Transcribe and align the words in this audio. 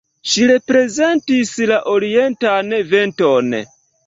Ŝi 0.35 0.45
reprezentis 0.51 1.51
la 1.73 1.77
orientan 1.93 2.75
venton. 2.97 3.57